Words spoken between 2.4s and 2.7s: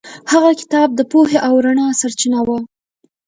وه.